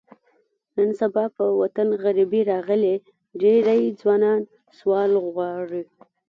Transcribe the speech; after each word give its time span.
نن 0.75 0.89
سبا 1.01 1.23
په 1.35 1.43
وطن 1.61 1.87
غریبي 2.03 2.41
راغلې، 2.51 2.95
ډېری 3.41 3.79
ځوانان 4.01 4.41
سوال 4.77 5.11
غواړي. 5.25 5.83